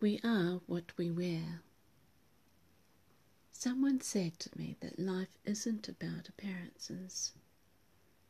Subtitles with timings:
[0.00, 1.60] We are what we wear.
[3.50, 7.32] Someone said to me that life isn't about appearances.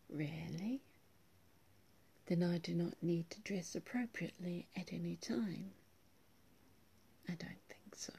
[0.08, 0.80] Really?
[2.24, 5.72] Then I do not need to dress appropriately at any time.
[7.28, 8.14] I don't think so.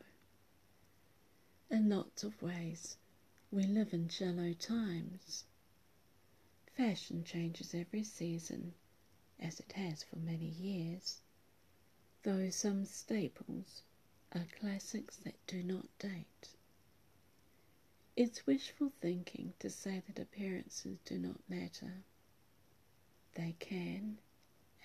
[1.71, 2.97] In lots of ways,
[3.49, 5.45] we live in shallow times.
[6.77, 8.75] Fashion changes every season,
[9.39, 11.21] as it has for many years
[12.23, 13.83] though some staples
[14.33, 16.49] are classics that do not date.
[18.15, 22.03] It's wishful thinking to say that appearances do not matter.
[23.35, 24.17] They can,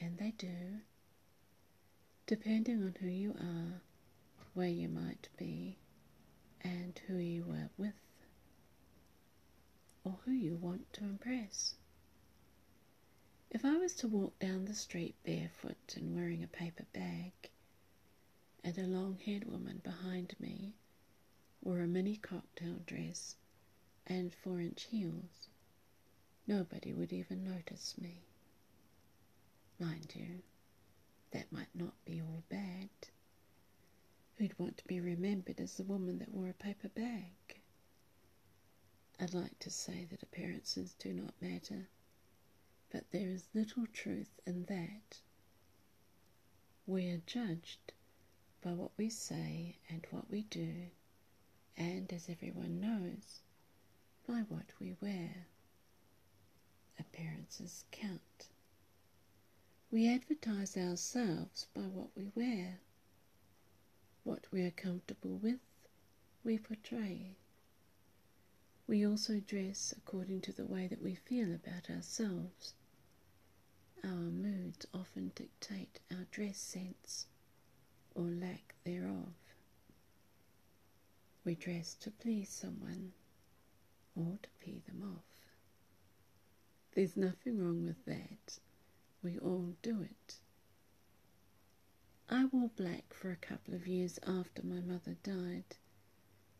[0.00, 0.80] and they do,
[2.26, 3.80] depending on who you are,
[4.54, 5.78] where you might be,
[6.62, 7.94] and who you are with,
[10.04, 11.74] or who you want to impress.
[13.54, 17.32] If I was to walk down the street barefoot and wearing a paper bag,
[18.64, 20.74] and a long haired woman behind me
[21.62, 23.36] wore a mini cocktail dress
[24.08, 25.48] and four inch heels,
[26.48, 28.24] nobody would even notice me.
[29.78, 30.42] Mind you,
[31.30, 32.90] that might not be all bad.
[34.34, 37.60] Who'd want to be remembered as the woman that wore a paper bag?
[39.20, 41.88] I'd like to say that appearances do not matter
[42.94, 45.18] but there is little truth in that.
[46.86, 47.92] We are judged
[48.62, 50.90] by what we say and what we do,
[51.76, 53.40] and as everyone knows,
[54.28, 55.48] by what we wear.
[56.96, 58.46] Appearances count.
[59.90, 62.78] We advertise ourselves by what we wear.
[64.22, 65.58] What we are comfortable with,
[66.44, 67.38] we portray.
[68.86, 72.74] We also dress according to the way that we feel about ourselves
[74.04, 77.26] our moods often dictate our dress sense
[78.14, 79.32] or lack thereof.
[81.44, 83.12] We dress to please someone
[84.14, 85.24] or to pee them off.
[86.94, 88.58] There's nothing wrong with that.
[89.22, 90.36] We all do it.
[92.28, 95.76] I wore black for a couple of years after my mother died.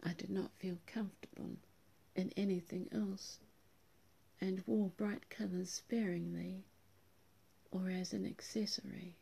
[0.03, 1.57] I did not feel comfortable
[2.17, 3.39] in anything else
[4.41, 6.65] and wore bright colours sparingly
[8.05, 9.17] as an accessory.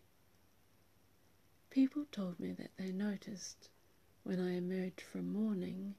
[1.70, 3.68] People told me that they noticed
[4.24, 5.94] when I emerged from mourning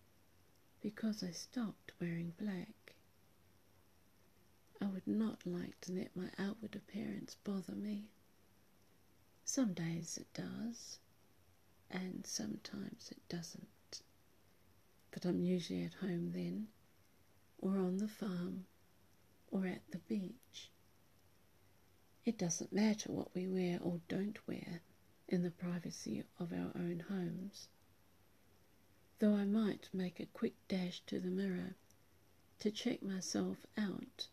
[0.82, 2.96] because I stopped wearing black.
[4.82, 8.10] I would not like to let my outward appearance bother me.
[9.46, 11.00] Some days it does,
[11.90, 14.02] and sometimes it doesn't.
[15.12, 16.68] But I'm usually at home then,
[17.60, 18.66] or on the farm,
[19.52, 20.70] or at the beach.
[22.26, 24.82] It doesn't matter what we wear or don't wear
[25.28, 27.68] in the privacy of our own homes.
[29.20, 31.76] Though I might make a quick dash to the mirror
[32.60, 34.30] to check myself out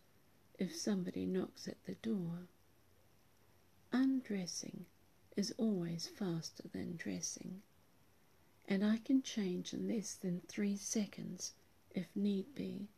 [0.56, 2.46] if somebody knocks at the door.
[3.92, 4.86] Undressing
[5.36, 7.62] is always faster than dressing,
[8.68, 11.54] and I can change in less than three seconds
[11.90, 12.88] if need be,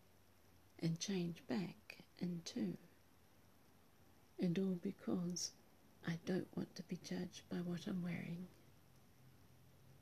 [0.80, 2.76] and change back in two
[4.42, 5.52] and all because
[6.06, 8.48] I don't want to be judged by what I'm wearing.